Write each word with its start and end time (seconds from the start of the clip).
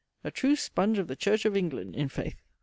a 0.23 0.31
true 0.31 0.55
spunge 0.55 0.97
of 0.97 1.07
the 1.07 1.15
Church 1.15 1.45
of 1.45 1.55
England, 1.55 1.95
i' 1.95 2.07
faith. 2.07 2.41